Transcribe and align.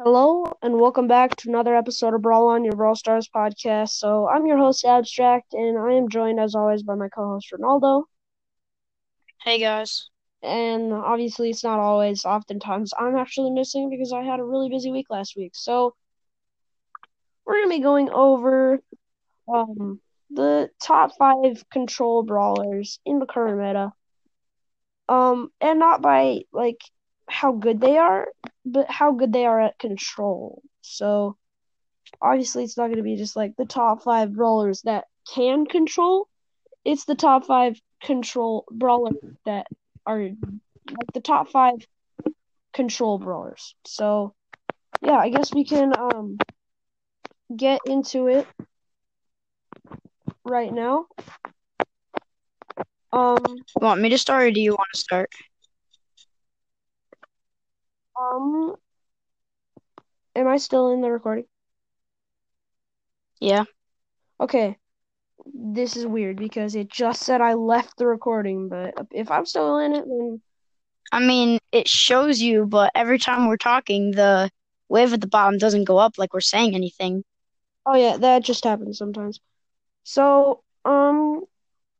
Hello 0.00 0.44
and 0.62 0.78
welcome 0.78 1.08
back 1.08 1.34
to 1.34 1.48
another 1.48 1.74
episode 1.74 2.14
of 2.14 2.22
Brawl 2.22 2.46
on 2.46 2.62
your 2.62 2.76
Brawl 2.76 2.94
Stars 2.94 3.28
podcast. 3.34 3.88
So 3.88 4.28
I'm 4.28 4.46
your 4.46 4.56
host 4.56 4.84
Abstract, 4.84 5.54
and 5.54 5.76
I 5.76 5.94
am 5.94 6.08
joined 6.08 6.38
as 6.38 6.54
always 6.54 6.84
by 6.84 6.94
my 6.94 7.08
co-host 7.08 7.50
Ronaldo. 7.52 8.04
Hey 9.42 9.58
guys. 9.58 10.08
And 10.40 10.92
obviously, 10.92 11.50
it's 11.50 11.64
not 11.64 11.80
always. 11.80 12.24
Oftentimes, 12.24 12.92
I'm 12.96 13.16
actually 13.16 13.50
missing 13.50 13.90
because 13.90 14.12
I 14.12 14.22
had 14.22 14.38
a 14.38 14.44
really 14.44 14.68
busy 14.68 14.92
week 14.92 15.06
last 15.10 15.34
week. 15.36 15.56
So 15.56 15.96
we're 17.44 17.54
gonna 17.54 17.68
be 17.68 17.80
going 17.80 18.08
over 18.10 18.80
um 19.52 20.00
the 20.30 20.70
top 20.80 21.10
five 21.18 21.64
control 21.72 22.22
brawlers 22.22 23.00
in 23.04 23.18
the 23.18 23.26
current 23.26 23.58
meta. 23.58 23.92
Um, 25.08 25.50
and 25.60 25.80
not 25.80 26.02
by 26.02 26.42
like 26.52 26.80
how 27.28 27.52
good 27.52 27.80
they 27.80 27.96
are, 27.98 28.28
but 28.72 28.90
how 28.90 29.12
good 29.12 29.32
they 29.32 29.46
are 29.46 29.60
at 29.60 29.78
control. 29.78 30.62
So 30.82 31.36
obviously 32.20 32.64
it's 32.64 32.76
not 32.76 32.86
going 32.86 32.96
to 32.96 33.02
be 33.02 33.16
just 33.16 33.36
like 33.36 33.56
the 33.56 33.64
top 33.64 34.02
five 34.02 34.32
brawlers 34.32 34.82
that 34.82 35.06
can 35.34 35.66
control. 35.66 36.28
It's 36.84 37.04
the 37.04 37.14
top 37.14 37.46
five 37.46 37.80
control 38.02 38.64
brawlers 38.70 39.16
that 39.44 39.66
are 40.06 40.20
like 40.20 41.12
the 41.12 41.20
top 41.20 41.50
five 41.50 41.86
control 42.72 43.18
brawlers. 43.18 43.74
So 43.84 44.34
yeah, 45.02 45.18
I 45.18 45.28
guess 45.28 45.52
we 45.52 45.64
can 45.64 45.92
um 45.96 46.38
get 47.54 47.80
into 47.86 48.28
it 48.28 48.46
right 50.44 50.72
now. 50.72 51.06
Um, 53.10 53.38
want 53.76 54.00
me 54.00 54.10
to 54.10 54.18
start 54.18 54.44
or 54.44 54.50
do 54.50 54.60
you 54.60 54.72
want 54.72 54.88
to 54.92 55.00
start? 55.00 55.30
Um, 58.18 58.74
am 60.34 60.48
I 60.48 60.56
still 60.56 60.90
in 60.90 61.00
the 61.00 61.10
recording? 61.10 61.44
Yeah. 63.40 63.64
Okay. 64.40 64.76
This 65.54 65.96
is 65.96 66.06
weird 66.06 66.36
because 66.36 66.74
it 66.74 66.88
just 66.90 67.22
said 67.22 67.40
I 67.40 67.54
left 67.54 67.96
the 67.96 68.06
recording, 68.06 68.68
but 68.68 68.94
if 69.10 69.30
I'm 69.30 69.46
still 69.46 69.78
in 69.78 69.94
it, 69.94 70.04
then. 70.04 70.40
I 71.12 71.20
mean, 71.20 71.58
it 71.72 71.88
shows 71.88 72.40
you, 72.40 72.66
but 72.66 72.90
every 72.94 73.18
time 73.18 73.46
we're 73.46 73.56
talking, 73.56 74.10
the 74.10 74.50
wave 74.88 75.12
at 75.12 75.20
the 75.20 75.26
bottom 75.26 75.58
doesn't 75.58 75.84
go 75.84 75.98
up 75.98 76.18
like 76.18 76.34
we're 76.34 76.40
saying 76.40 76.74
anything. 76.74 77.24
Oh 77.86 77.94
yeah, 77.94 78.16
that 78.18 78.44
just 78.44 78.64
happens 78.64 78.98
sometimes. 78.98 79.40
So, 80.02 80.62
um, 80.84 81.44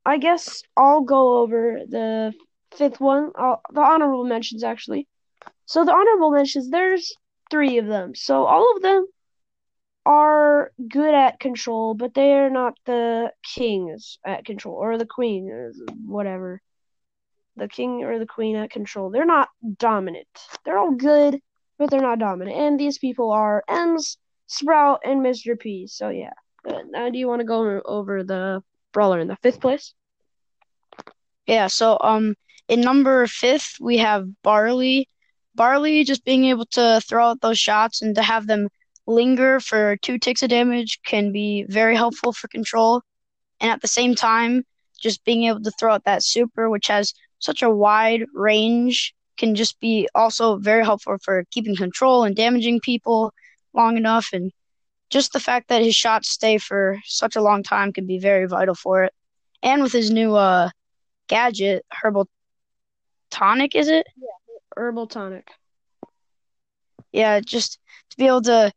I 0.05 0.19
guess 0.19 0.62
I'll 0.77 1.03
go 1.03 1.39
over 1.39 1.81
the 1.89 2.35
fifth 2.77 3.01
one, 3.01 3.33
I'll, 3.37 3.62
the 3.73 3.81
honorable 3.81 4.25
mentions 4.25 4.64
actually. 4.64 5.07
So 5.69 5.84
the 5.84 5.92
honorable 5.92 6.30
mentions, 6.30 6.70
there's 6.70 7.14
three 7.50 7.77
of 7.77 7.86
them. 7.86 8.14
So 8.14 8.47
all 8.47 8.74
of 8.74 8.80
them 8.80 9.06
are 10.06 10.72
good 10.88 11.12
at 11.12 11.38
control, 11.41 11.92
but 11.92 12.14
they 12.14 12.33
are 12.33 12.48
not 12.48 12.78
the 12.86 13.30
kings 13.44 14.19
at 14.24 14.46
control 14.46 14.77
or 14.77 14.96
the 14.96 15.05
queen 15.05 15.74
whatever. 16.06 16.62
The 17.56 17.69
king 17.69 18.02
or 18.02 18.19
the 18.19 18.24
queen 18.24 18.56
at 18.56 18.70
control. 18.70 19.11
They're 19.11 19.27
not 19.27 19.50
dominant. 19.77 20.27
They're 20.64 20.78
all 20.78 20.92
good, 20.92 21.39
but 21.78 21.91
they're 21.91 22.00
not 22.00 22.19
dominant. 22.19 22.56
And 22.56 22.80
these 22.80 22.96
people 22.96 23.30
are 23.30 23.62
Emz, 23.69 24.16
Sprout, 24.46 25.00
and 25.05 25.20
Mr. 25.20 25.58
P. 25.58 25.86
So 25.86 26.08
yeah. 26.08 26.33
Now 26.64 27.11
do 27.11 27.19
you 27.19 27.28
want 27.28 27.41
to 27.41 27.46
go 27.46 27.83
over 27.84 28.24
the 28.24 28.62
brawler 28.92 29.20
in 29.20 29.28
the 29.28 29.36
fifth 29.42 29.61
place? 29.61 29.92
Yeah, 31.46 31.66
so 31.66 31.98
um 32.00 32.36
in 32.69 32.80
number 32.80 33.27
fifth 33.27 33.77
we 33.83 33.98
have 33.98 34.27
Barley. 34.42 35.11
Barley 35.59 36.05
just 36.05 36.25
being 36.25 36.45
able 36.45 36.67
to 36.67 37.03
throw 37.06 37.27
out 37.27 37.41
those 37.41 37.59
shots 37.59 38.01
and 38.01 38.14
to 38.14 38.23
have 38.23 38.47
them 38.47 38.69
linger 39.09 39.59
for 39.59 39.97
two 39.97 40.17
ticks 40.17 40.42
of 40.42 40.51
damage 40.51 41.01
can 41.05 41.33
be 41.33 41.64
very 41.69 41.97
helpful 41.97 42.33
for 42.33 42.47
control. 42.47 43.03
And 43.61 43.73
at 43.73 43.83
the 43.83 43.89
same 43.89 44.14
time, 44.14 44.64
just 45.01 45.24
being 45.24 45.45
able 45.45 45.61
to 45.63 45.73
throw 45.73 45.95
out 45.95 46.05
that 46.05 46.23
super, 46.23 46.70
which 46.70 46.86
has 46.86 47.13
such 47.41 47.63
a 47.63 47.70
wide 47.70 48.24
range, 48.33 49.14
can 49.36 49.57
just 49.57 49.80
be 49.80 50.08
also 50.14 50.58
very 50.58 50.85
helpful 50.85 51.17
for 51.23 51.45
keeping 51.51 51.75
control 51.75 52.23
and 52.23 52.36
damaging 52.36 52.79
people 52.80 53.33
long 53.75 53.96
enough. 53.96 54.29
And 54.33 54.52
just 55.11 55.33
the 55.33 55.40
fact 55.40 55.69
that 55.69 55.83
his 55.83 55.96
shots 55.96 56.29
stay 56.29 56.58
for 56.58 57.01
such 57.05 57.35
a 57.35 57.42
long 57.42 57.64
time 57.64 57.92
can 57.92 58.07
be 58.07 58.19
very 58.20 58.46
vital 58.46 58.77
for 58.77 59.02
it. 59.02 59.13
And 59.63 59.83
with 59.83 59.92
his 59.92 60.11
new 60.11 60.36
uh, 60.36 60.70
gadget, 61.27 61.85
Herbal 61.90 62.29
Tonic, 63.30 63.75
is 63.75 63.89
it? 63.89 64.07
Yeah, 64.17 64.29
Herbal 64.78 65.08
Tonic. 65.08 65.50
Yeah, 67.12 67.40
just 67.40 67.78
to 68.11 68.16
be 68.16 68.27
able 68.27 68.42
to 68.42 68.72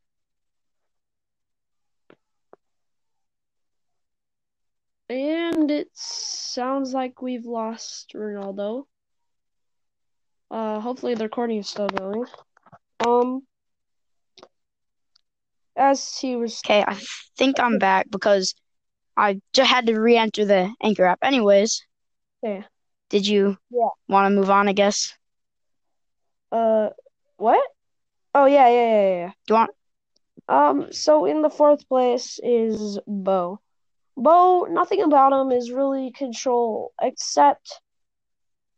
And 5.10 5.70
it 5.70 5.90
sounds 5.94 6.94
like 6.94 7.22
we've 7.22 7.46
lost 7.46 8.14
Ronaldo. 8.16 8.86
Uh, 10.50 10.80
hopefully 10.80 11.16
the 11.16 11.26
recording 11.26 11.58
is 11.58 11.68
still 11.68 11.90
going. 11.90 12.26
Um, 13.06 13.42
as 15.76 16.18
he 16.18 16.38
was. 16.38 16.62
Okay, 16.66 16.86
I 16.88 16.98
think 17.38 17.60
I'm 17.60 17.78
back 17.78 18.10
because 18.10 18.56
I 19.18 19.42
just 19.52 19.70
had 19.70 19.88
to 19.88 20.00
re-enter 20.00 20.46
the 20.46 20.74
Anchor 20.82 21.06
app. 21.06 21.20
Anyways. 21.22 21.86
Yeah. 22.42 22.64
Did 23.10 23.28
you 23.28 23.58
yeah. 23.70 23.90
want 24.08 24.32
to 24.32 24.36
move 24.36 24.50
on? 24.50 24.70
I 24.70 24.74
guess. 24.74 25.14
Uh, 26.52 26.90
what? 27.38 27.66
Oh 28.34 28.46
yeah, 28.46 28.68
yeah, 28.70 28.92
yeah, 28.92 29.16
yeah. 29.16 29.32
Do 29.48 29.54
you 29.54 29.56
want? 29.56 29.72
Um. 30.48 30.92
So 30.92 31.26
in 31.26 31.42
the 31.42 31.50
fourth 31.50 31.88
place 31.88 32.40
is 32.44 33.00
Bo. 33.08 33.60
Bo, 34.18 34.68
nothing 34.70 35.02
about 35.02 35.34
him 35.34 35.52
is 35.52 35.72
really 35.72 36.12
control 36.12 36.94
except 37.02 37.80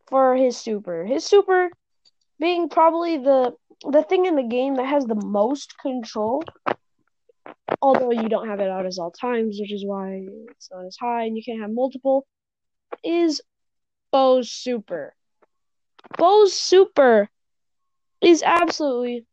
for 0.08 0.36
his 0.36 0.58
super. 0.58 1.06
His 1.06 1.26
super 1.26 1.70
being 2.40 2.70
probably 2.70 3.18
the 3.18 3.54
the 3.92 4.04
thing 4.04 4.26
in 4.26 4.36
the 4.36 4.44
game 4.44 4.76
that 4.76 4.86
has 4.86 5.06
the 5.06 5.16
most 5.16 5.78
control. 5.80 6.44
Although 7.82 8.12
you 8.12 8.30
don't 8.30 8.48
have 8.48 8.60
it 8.60 8.70
out 8.70 8.86
as 8.86 9.00
all 9.00 9.12
times, 9.12 9.58
which 9.60 9.74
is 9.74 9.86
why 9.86 10.26
it's 10.52 10.70
not 10.72 10.86
as 10.86 10.98
high 11.00 11.24
and 11.24 11.36
you 11.36 11.44
can't 11.44 11.62
have 11.62 11.72
multiple, 11.72 12.26
is 13.04 13.42
Bo's 14.12 14.52
super. 14.52 15.16
Bo's 16.18 16.54
super 16.54 17.30
is 18.24 18.44
absolutely 18.44 19.26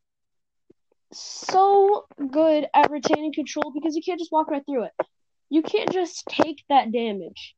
so 1.13 2.05
good 2.31 2.67
at 2.75 2.91
retaining 2.91 3.33
control 3.33 3.73
because 3.75 3.97
you 3.97 4.03
can't 4.03 4.19
just 4.19 4.33
walk 4.33 4.49
right 4.49 4.63
through 4.67 4.85
it 4.85 4.93
you 5.51 5.63
can't 5.63 5.93
just 5.93 6.25
take 6.27 6.65
that 6.69 6.93
damage. 6.93 7.57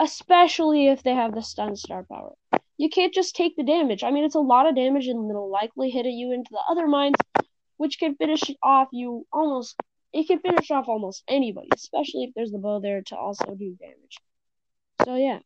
Especially 0.00 0.86
if 0.86 1.02
they 1.02 1.12
have 1.12 1.34
the 1.34 1.42
stun 1.42 1.74
star 1.74 2.04
power. 2.04 2.32
You 2.76 2.88
can't 2.88 3.12
just 3.12 3.34
take 3.34 3.56
the 3.56 3.64
damage. 3.64 4.04
I 4.04 4.12
mean, 4.12 4.24
it's 4.24 4.36
a 4.36 4.40
lot 4.40 4.68
of 4.68 4.76
damage 4.76 5.08
and 5.08 5.28
it'll 5.28 5.50
likely 5.50 5.90
hit 5.90 6.06
you 6.06 6.32
into 6.32 6.50
the 6.52 6.62
other 6.70 6.86
mines, 6.86 7.16
which 7.76 7.98
can 7.98 8.14
finish 8.14 8.42
off 8.62 8.88
you 8.92 9.26
almost. 9.32 9.74
It 10.12 10.28
can 10.28 10.38
finish 10.38 10.70
off 10.70 10.88
almost 10.88 11.24
anybody, 11.28 11.68
especially 11.74 12.24
if 12.24 12.34
there's 12.34 12.52
the 12.52 12.58
Bo 12.58 12.80
there 12.80 13.02
to 13.08 13.16
also 13.16 13.56
do 13.56 13.76
damage. 13.78 14.18
So, 15.04 15.16
yeah. 15.16 15.40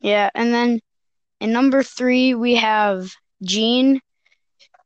Yeah, 0.00 0.28
and 0.34 0.52
then 0.52 0.80
in 1.42 1.52
number 1.52 1.82
three, 1.82 2.34
we 2.34 2.54
have 2.56 3.12
Gene. 3.42 4.00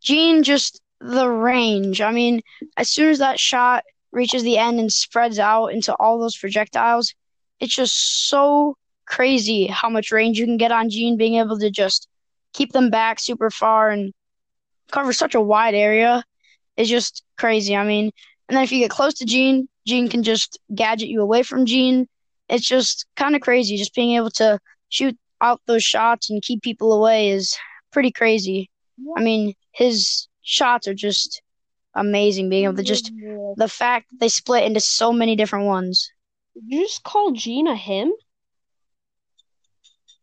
Gene, 0.03 0.43
just 0.43 0.81
the 1.01 1.29
range. 1.29 2.01
I 2.01 2.13
mean, 2.13 2.41
as 2.77 2.91
soon 2.91 3.11
as 3.11 3.19
that 3.19 3.39
shot 3.39 3.85
reaches 4.17 4.43
the 4.43 4.57
end 4.57 4.81
and 4.81 4.91
spreads 4.91 5.39
out 5.39 5.67
into 5.67 5.95
all 5.95 6.19
those 6.19 6.37
projectiles. 6.37 7.15
It's 7.61 7.75
just 7.75 8.29
so 8.29 8.77
crazy 9.05 9.67
how 9.67 9.91
much 9.91 10.11
range 10.11 10.39
you 10.39 10.47
can 10.47 10.57
get 10.57 10.73
on 10.73 10.91
Gene, 10.91 11.17
being 11.17 11.35
able 11.35 11.59
to 11.59 11.71
just 11.71 12.09
keep 12.55 12.73
them 12.73 12.91
back 12.91 13.21
super 13.21 13.51
far 13.51 13.91
and 13.91 14.13
cover 14.91 15.13
such 15.13 15.35
a 15.35 15.41
wide 15.41 15.75
area 15.75 16.25
is 16.77 16.89
just 16.89 17.23
crazy. 17.37 17.77
I 17.77 17.85
mean, 17.85 18.11
and 18.49 18.57
then 18.57 18.65
if 18.65 18.73
you 18.73 18.79
get 18.79 18.91
close 18.91 19.15
to 19.15 19.27
Gene, 19.27 19.69
Gene 19.87 20.09
can 20.09 20.23
just 20.23 20.59
gadget 20.75 21.09
you 21.09 21.21
away 21.21 21.43
from 21.43 21.67
Gene. 21.67 22.09
It's 22.49 22.67
just 22.67 23.07
kind 23.17 23.37
of 23.37 23.43
crazy. 23.43 23.77
Just 23.77 23.95
being 23.95 24.17
able 24.17 24.31
to 24.33 24.59
shoot 24.89 25.17
out 25.41 25.61
those 25.67 25.83
shots 25.83 26.31
and 26.31 26.43
keep 26.43 26.63
people 26.63 26.93
away 26.93 27.31
is 27.31 27.57
pretty 27.93 28.13
crazy. 28.13 28.71
I 29.17 29.23
mean, 29.23 29.55
his 29.73 30.29
shots 30.43 30.89
are 30.89 30.95
just 30.95 31.43
amazing 31.95 32.49
being 32.49 32.65
able 32.65 32.77
to 32.77 32.83
just 32.83 33.11
the 33.57 33.69
fact 33.69 34.11
that 34.11 34.21
they 34.21 34.29
split 34.29 34.65
into 34.65 34.81
so 34.81 35.13
many 35.13 35.37
different 35.37 35.67
ones. 35.67 36.11
Did 36.55 36.65
you 36.67 36.87
just 36.87 37.03
call 37.03 37.33
Gina 37.33 37.75
him? 37.75 38.13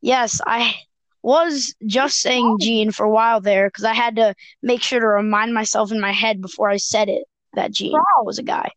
Yes, 0.01 0.42
I 0.45 0.75
was 1.21 1.74
just 1.86 2.18
saying 2.19 2.57
Gene 2.60 2.92
for 2.92 3.06
a 3.06 3.10
while 3.10 3.39
there 3.39 3.69
because 3.69 3.86
I 3.86 3.94
had 3.94 4.18
to 4.18 4.36
make 4.62 4.81
sure 4.81 5.00
to 5.00 5.07
remind 5.07 5.54
myself 5.54 5.92
in 5.92 6.00
my 6.00 6.12
head 6.12 6.42
before 6.42 6.69
I 6.69 6.77
said 6.77 7.10
it 7.10 7.24
that 7.54 7.71
Gene 7.71 7.94
proud. 7.94 8.25
was 8.25 8.39
a 8.39 8.44
guy. 8.44 8.69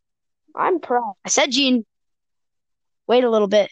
I'm 0.54 0.80
proud. 0.80 1.14
I 1.24 1.28
said 1.28 1.50
Gene. 1.50 1.84
Wait 3.08 3.24
a 3.24 3.30
little 3.30 3.48
bit. 3.48 3.70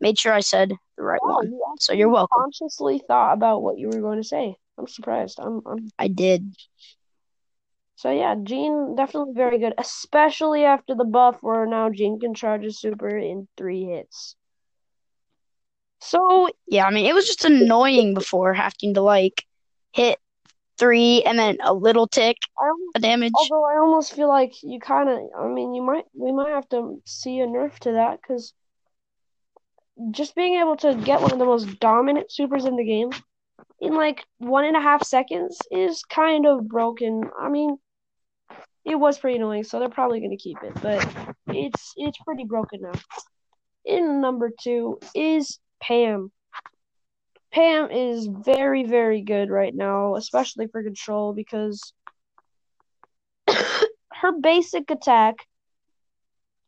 Made 0.00 0.18
sure 0.18 0.32
I 0.32 0.40
said 0.40 0.72
the 0.96 1.02
right 1.02 1.20
wow, 1.22 1.36
one. 1.36 1.52
So 1.78 1.92
you're 1.92 2.08
welcome. 2.08 2.42
Consciously 2.42 3.02
thought 3.06 3.34
about 3.34 3.62
what 3.62 3.78
you 3.78 3.88
were 3.88 4.00
going 4.00 4.20
to 4.20 4.26
say. 4.26 4.56
I'm 4.78 4.86
surprised. 4.86 5.38
I'm, 5.40 5.60
I'm 5.66 5.88
I 5.98 6.08
did. 6.08 6.54
So 7.96 8.10
yeah, 8.10 8.34
Gene 8.42 8.94
definitely 8.96 9.34
very 9.34 9.58
good, 9.58 9.74
especially 9.76 10.64
after 10.64 10.94
the 10.94 11.04
buff 11.04 11.36
where 11.42 11.66
now 11.66 11.90
Gene 11.90 12.18
can 12.18 12.34
charge 12.34 12.64
a 12.64 12.72
super 12.72 13.14
in 13.16 13.46
three 13.58 13.84
hits. 13.84 14.36
So 16.00 16.48
Yeah, 16.66 16.86
I 16.86 16.90
mean 16.90 17.04
it 17.04 17.14
was 17.14 17.26
just 17.26 17.44
annoying 17.44 18.14
before 18.14 18.54
having 18.54 18.94
to 18.94 19.02
like 19.02 19.44
hit 19.92 20.18
three 20.78 21.22
and 21.24 21.38
then 21.38 21.58
a 21.62 21.74
little 21.74 22.08
tick 22.08 22.38
almost, 22.58 22.96
of 22.96 23.02
damage. 23.02 23.32
although 23.34 23.64
I 23.64 23.76
almost 23.78 24.14
feel 24.14 24.28
like 24.28 24.54
you 24.62 24.80
kind 24.80 25.10
of, 25.10 25.18
I 25.38 25.46
mean, 25.46 25.74
you 25.74 25.82
might, 25.82 26.04
we 26.14 26.32
might 26.32 26.48
have 26.48 26.68
to 26.70 27.02
see 27.04 27.40
a 27.40 27.46
nerf 27.46 27.78
to 27.80 27.92
that 27.92 28.18
because 28.22 28.54
just 30.10 30.34
being 30.34 30.56
able 30.56 30.76
to 30.78 30.94
get 30.94 31.20
one 31.20 31.32
of 31.32 31.38
the 31.38 31.44
most 31.44 31.78
dominant 31.80 32.30
supers 32.30 32.64
in 32.64 32.76
the 32.76 32.84
game 32.84 33.10
in 33.80 33.94
like 33.94 34.24
one 34.38 34.64
and 34.64 34.76
a 34.76 34.80
half 34.80 35.04
seconds 35.04 35.58
is 35.70 36.02
kind 36.04 36.46
of 36.46 36.68
broken. 36.68 37.30
I 37.38 37.48
mean, 37.48 37.76
it 38.84 38.96
was 38.96 39.18
pretty 39.18 39.36
annoying, 39.36 39.64
so 39.64 39.78
they're 39.78 39.88
probably 39.88 40.20
going 40.20 40.30
to 40.30 40.36
keep 40.36 40.58
it, 40.62 40.74
but 40.82 41.06
it's 41.48 41.92
it's 41.96 42.18
pretty 42.18 42.44
broken 42.44 42.80
now. 42.82 42.92
In 43.84 44.20
number 44.20 44.50
two 44.62 44.98
is 45.14 45.58
Pam. 45.82 46.30
Pam 47.52 47.90
is 47.90 48.26
very 48.26 48.84
very 48.84 49.22
good 49.22 49.50
right 49.50 49.74
now, 49.74 50.16
especially 50.16 50.66
for 50.68 50.82
control 50.82 51.32
because 51.32 51.92
her 53.48 54.32
basic 54.40 54.90
attack 54.90 55.36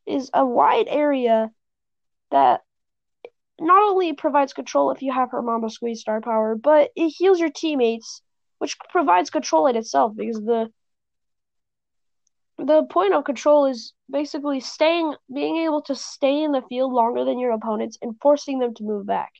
is 0.05 0.29
a 0.33 0.45
wide 0.45 0.87
area 0.89 1.49
that 2.31 2.61
not 3.59 3.83
only 3.83 4.13
provides 4.13 4.53
control 4.53 4.91
if 4.91 5.01
you 5.01 5.11
have 5.11 5.31
her 5.31 5.41
Mama's 5.41 5.75
Squeeze 5.75 6.01
star 6.01 6.21
power, 6.21 6.55
but 6.55 6.91
it 6.95 7.09
heals 7.09 7.39
your 7.39 7.51
teammates, 7.51 8.21
which 8.57 8.77
provides 8.89 9.29
control 9.29 9.67
in 9.67 9.75
itself 9.75 10.13
because 10.15 10.41
the 10.41 10.71
the 12.57 12.83
point 12.83 13.13
of 13.13 13.23
control 13.23 13.65
is 13.65 13.93
basically 14.09 14.59
staying 14.59 15.15
being 15.33 15.57
able 15.57 15.81
to 15.81 15.95
stay 15.95 16.43
in 16.43 16.51
the 16.51 16.61
field 16.69 16.93
longer 16.93 17.25
than 17.25 17.39
your 17.39 17.51
opponents 17.51 17.97
and 18.01 18.15
forcing 18.21 18.59
them 18.59 18.73
to 18.75 18.83
move 18.83 19.05
back. 19.05 19.31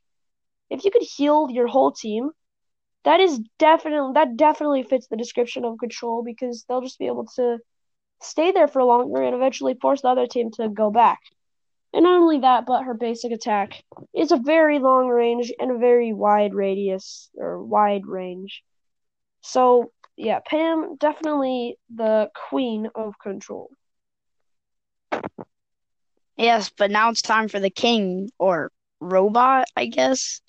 If 0.69 0.83
you 0.83 0.91
could 0.91 1.03
heal 1.03 1.47
your 1.49 1.67
whole 1.67 1.91
team, 1.91 2.31
that 3.03 3.19
is 3.19 3.39
definitely 3.59 4.13
that 4.15 4.37
definitely 4.37 4.83
fits 4.83 5.07
the 5.07 5.17
description 5.17 5.65
of 5.65 5.77
control 5.77 6.23
because 6.23 6.65
they'll 6.67 6.81
just 6.81 6.99
be 6.99 7.07
able 7.07 7.25
to 7.35 7.59
stay 8.21 8.51
there 8.51 8.67
for 8.67 8.83
longer 8.83 9.21
and 9.21 9.35
eventually 9.35 9.75
force 9.75 10.01
the 10.01 10.07
other 10.07 10.27
team 10.27 10.51
to 10.51 10.69
go 10.69 10.89
back. 10.89 11.19
And 11.93 12.03
not 12.03 12.19
only 12.19 12.39
that, 12.39 12.65
but 12.65 12.83
her 12.83 12.95
basic 12.95 13.31
attack 13.31 13.83
is 14.15 14.31
a 14.31 14.37
very 14.37 14.79
long 14.79 15.07
range 15.07 15.51
and 15.59 15.71
a 15.71 15.77
very 15.77 16.11
wide 16.11 16.55
radius 16.55 17.29
or 17.37 17.63
wide 17.63 18.07
range. 18.07 18.63
So 19.41 19.91
yeah, 20.15 20.39
Pam 20.45 20.95
definitely 20.99 21.77
the 21.93 22.29
queen 22.49 22.89
of 22.95 23.19
control. 23.19 23.69
Yes, 26.35 26.71
but 26.75 26.89
now 26.89 27.09
it's 27.09 27.21
time 27.21 27.47
for 27.47 27.59
the 27.59 27.69
king 27.69 28.29
or 28.39 28.71
robot, 28.99 29.65
I 29.75 29.85
guess. 29.85 30.41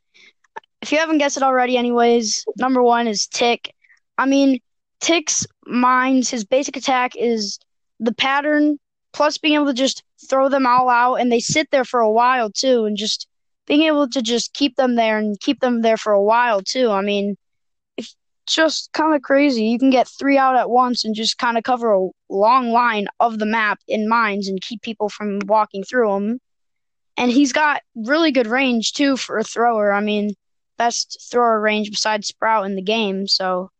If 0.80 0.92
you 0.92 0.98
haven't 0.98 1.18
guessed 1.18 1.36
it 1.36 1.42
already, 1.42 1.76
anyways, 1.76 2.44
number 2.58 2.82
one 2.82 3.06
is 3.06 3.26
Tick. 3.26 3.74
I 4.16 4.26
mean, 4.26 4.60
Tick's 5.00 5.46
mines, 5.66 6.30
his 6.30 6.44
basic 6.44 6.76
attack 6.76 7.12
is 7.16 7.58
the 8.00 8.14
pattern, 8.14 8.78
plus 9.12 9.38
being 9.38 9.54
able 9.54 9.66
to 9.66 9.74
just 9.74 10.02
throw 10.28 10.48
them 10.48 10.66
all 10.66 10.88
out, 10.88 11.16
and 11.16 11.30
they 11.30 11.40
sit 11.40 11.70
there 11.70 11.84
for 11.84 12.00
a 12.00 12.10
while 12.10 12.50
too, 12.50 12.84
and 12.84 12.96
just 12.96 13.26
being 13.66 13.82
able 13.82 14.08
to 14.08 14.22
just 14.22 14.52
keep 14.54 14.76
them 14.76 14.96
there 14.96 15.18
and 15.18 15.38
keep 15.40 15.60
them 15.60 15.82
there 15.82 15.96
for 15.96 16.12
a 16.12 16.22
while 16.22 16.60
too. 16.62 16.90
I 16.90 17.00
mean, 17.02 17.36
it's 17.96 18.16
just 18.46 18.92
kind 18.92 19.14
of 19.14 19.22
crazy. 19.22 19.64
You 19.64 19.78
can 19.78 19.90
get 19.90 20.08
three 20.08 20.36
out 20.36 20.56
at 20.56 20.70
once 20.70 21.04
and 21.04 21.14
just 21.14 21.38
kind 21.38 21.56
of 21.56 21.64
cover 21.64 21.92
a 21.92 22.08
long 22.28 22.70
line 22.70 23.06
of 23.20 23.38
the 23.38 23.46
map 23.46 23.80
in 23.88 24.08
mines 24.08 24.48
and 24.48 24.60
keep 24.60 24.82
people 24.82 25.08
from 25.08 25.38
walking 25.46 25.82
through 25.84 26.12
them. 26.12 26.40
And 27.16 27.30
he's 27.30 27.52
got 27.52 27.82
really 27.94 28.32
good 28.32 28.46
range 28.46 28.92
too 28.92 29.16
for 29.16 29.38
a 29.38 29.44
thrower. 29.44 29.92
I 29.92 30.00
mean, 30.00 30.34
best 30.76 31.18
thrower 31.30 31.60
range 31.60 31.90
besides 31.90 32.26
Sprout 32.28 32.66
in 32.66 32.74
the 32.74 32.82
game. 32.82 33.26
So 33.26 33.70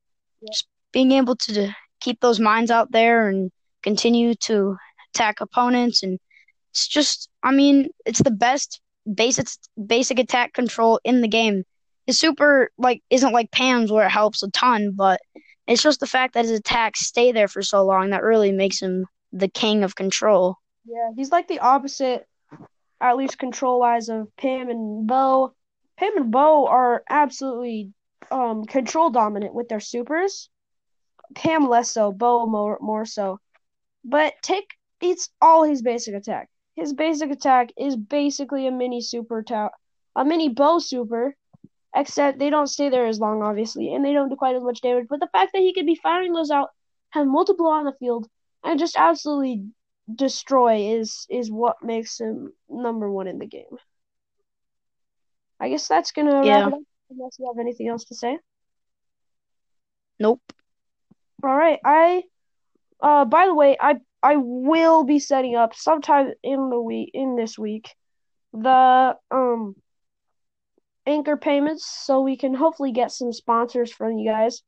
Yeah. 0.41 0.49
just 0.53 0.67
being 0.93 1.13
able 1.13 1.37
to 1.37 1.75
keep 2.01 2.21
those 2.21 2.41
mines 2.41 2.71
out 2.71 2.93
there 2.93 3.29
and 3.29 3.51
continue 3.83 4.35
to 4.35 4.77
attack 5.13 5.41
opponents 5.41 6.03
and 6.03 6.19
it's 6.75 6.89
just 6.89 7.29
I 7.45 7.53
mean, 7.53 7.89
it's 8.05 8.21
the 8.21 8.33
best 8.33 8.81
basic 9.13 9.47
basic 9.87 10.19
attack 10.19 10.53
control 10.53 10.99
in 11.05 11.21
the 11.21 11.29
game. 11.29 11.63
His 12.07 12.19
super 12.19 12.71
like 12.77 13.01
isn't 13.11 13.33
like 13.33 13.53
Pam's 13.53 13.93
where 13.93 14.07
it 14.07 14.11
helps 14.11 14.43
a 14.43 14.51
ton, 14.51 14.91
but 14.91 15.21
it's 15.69 15.83
just 15.83 16.01
the 16.01 16.07
fact 16.07 16.35
that 16.35 16.45
his 16.45 16.59
attacks 16.59 17.07
stay 17.07 17.31
there 17.31 17.47
for 17.47 17.63
so 17.63 17.85
long 17.85 18.11
that 18.11 18.25
really 18.25 18.51
makes 18.51 18.81
him 18.81 19.07
the 19.33 19.47
king 19.47 19.85
of 19.85 19.95
control. 19.95 20.59
Yeah, 20.85 21.13
he's 21.15 21.31
like 21.31 21.47
the 21.47 21.61
opposite, 21.61 22.27
at 23.01 23.17
least 23.17 23.39
control 23.39 23.79
wise, 23.79 24.09
of 24.09 24.35
Pam 24.37 24.69
and 24.69 25.07
Bo. 25.07 25.55
Pam 25.97 26.17
and 26.17 26.31
Bo 26.33 26.67
are 26.67 27.05
absolutely 27.09 27.93
um 28.33 28.65
control 28.65 29.11
dominant 29.11 29.55
with 29.55 29.69
their 29.69 29.81
supers. 29.81 30.51
Pam 31.37 31.69
less 31.69 31.93
so, 31.93 32.11
Bo 32.11 32.47
more 32.47 32.79
more 32.81 33.07
so. 33.07 33.39
But 34.05 34.35
Tick 34.43 34.65
it's 35.01 35.29
all 35.41 35.63
his 35.63 35.83
basic 35.83 36.15
attack. 36.15 36.49
His 36.77 36.93
basic 36.93 37.31
attack 37.31 37.71
is 37.77 37.97
basically 37.97 38.67
a 38.67 38.71
mini 38.73 39.01
super 39.01 39.43
ta- 39.43 39.71
a 40.17 40.25
mini 40.25 40.49
Bo 40.49 40.79
super, 40.79 41.37
except 41.95 42.39
they 42.39 42.51
don't 42.51 42.67
stay 42.67 42.89
there 42.89 43.07
as 43.07 43.21
long, 43.21 43.43
obviously, 43.43 43.95
and 43.95 44.05
they 44.05 44.13
don't 44.13 44.29
do 44.29 44.37
quite 44.37 44.57
as 44.57 44.63
much 44.63 44.81
damage. 44.81 45.07
But 45.09 45.21
the 45.21 45.29
fact 45.29 45.53
that 45.53 45.63
he 45.63 45.73
could 45.73 45.87
be 45.87 45.95
firing 45.95 46.33
those 46.33 46.51
out, 46.51 46.71
have 47.11 47.27
multiple 47.27 47.67
on 47.67 47.85
the 47.85 47.93
field, 48.01 48.29
and 48.65 48.79
just 48.79 48.97
absolutely 48.97 49.67
destroy 50.13 50.99
is 50.99 51.27
is 51.31 51.51
what 51.51 51.83
makes 51.83 52.21
him 52.21 52.53
number 52.69 53.11
one 53.11 53.27
in 53.29 53.39
the 53.39 53.47
game. 53.47 53.79
I 55.61 55.69
guess 55.69 55.89
that's 55.89 56.13
gonna 56.13 56.45
Yeah. 56.45 56.59
wrap 56.59 56.69
it 56.69 56.75
up. 56.75 56.81
Unless 57.11 57.39
you 57.39 57.47
have 57.47 57.59
anything 57.59 57.89
else 57.89 58.05
to 58.07 58.15
say. 58.15 58.39
Nope. 60.19 60.41
All 61.43 61.55
right, 61.57 61.79
I. 61.85 62.25
Uh, 63.01 63.25
by 63.25 63.47
the 63.47 63.55
way, 63.55 63.77
I 63.79 64.01
I 64.25 64.37
will 64.37 65.05
be 65.05 65.19
setting 65.19 65.55
up 65.55 65.75
sometime 65.75 66.33
in 66.43 66.71
the 66.71 66.81
week 66.81 67.11
in 67.13 67.37
this 67.37 67.59
week 67.59 67.95
the 68.55 69.17
um 69.31 69.77
anchor 71.07 71.37
payments 71.37 71.85
so 71.85 72.23
we 72.23 72.39
can 72.39 72.55
hopefully 72.55 72.93
get 72.93 73.13
some 73.13 73.35
sponsors 73.35 73.93
from 73.93 74.17
you 74.17 74.31
guys. 74.31 74.63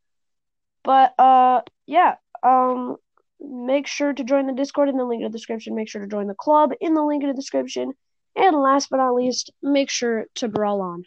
But 0.85 1.19
uh 1.19 1.63
yeah, 1.87 2.17
um 2.43 2.97
make 3.41 3.87
sure 3.87 4.13
to 4.13 4.25
join 4.25 4.47
the 4.47 4.53
Discord 4.53 4.91
in 4.91 4.99
the 4.99 5.05
link 5.05 5.23
in 5.23 5.31
the 5.31 5.39
description. 5.39 5.75
Make 5.75 5.89
sure 5.89 6.03
to 6.03 6.09
join 6.09 6.27
the 6.27 6.35
club 6.35 6.73
in 6.79 6.93
the 6.93 7.03
link 7.03 7.23
in 7.23 7.31
the 7.31 7.35
description. 7.35 7.93
And 8.37 8.57
last 8.57 8.89
but 8.91 8.99
not 8.99 9.15
least, 9.15 9.53
make 9.63 9.89
sure 9.89 10.27
to 10.35 10.49
brawl 10.49 10.83
on. 10.83 11.05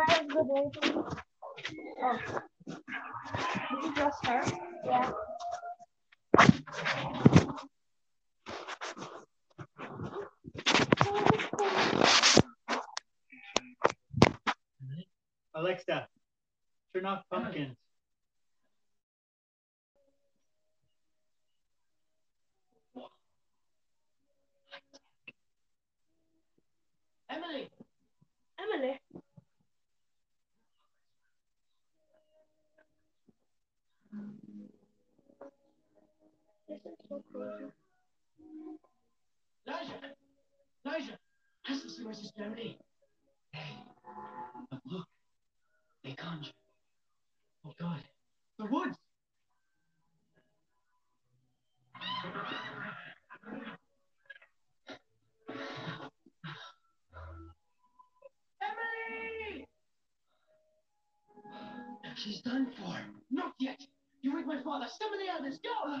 A 0.00 0.24
day? 0.44 0.92
Oh. 2.02 2.18
Did 3.82 3.96
you? 3.96 4.52
Yeah. 4.84 5.10
Alexa, 15.54 16.08
turn 16.94 17.06
off 17.06 17.24
pumpkins. 17.30 17.76
Emily, 27.30 27.68
Emily. 28.58 29.00
This 36.68 36.78
is 36.78 36.82
so 36.82 36.82
cool. 36.84 36.96
Elijah, 37.10 37.72
Elijah, 40.86 41.18
see 41.88 42.04
where's 42.04 42.18
Sister 42.18 42.42
Emily. 42.44 42.78
Hey, 43.52 43.78
but 44.70 44.80
look, 44.84 45.06
they 46.04 46.12
conjure. 46.12 46.52
Oh 47.66 47.72
God, 47.80 48.02
the 48.58 48.66
woods. 48.66 48.96
Emily! 58.60 59.66
She's 62.16 62.42
done 62.42 62.70
for. 62.76 62.98
Not 63.30 63.54
yet. 63.58 63.80
You 64.20 64.36
wake 64.36 64.46
my 64.46 64.62
father. 64.62 64.86
The 64.98 65.32
elders. 65.32 65.58
Go. 65.62 66.00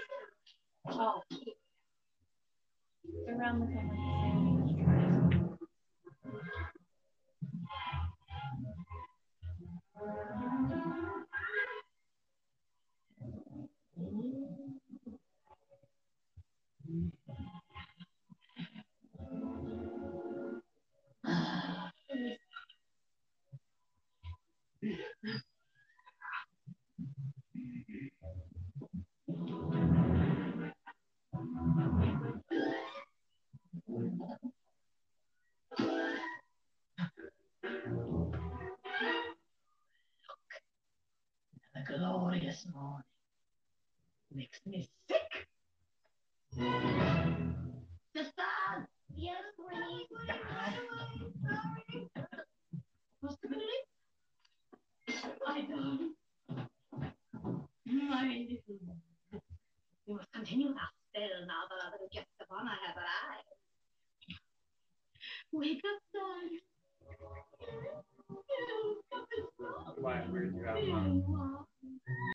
Oh. 0.93 1.21
Around 3.29 3.59
the 3.61 3.65
time. 3.67 4.00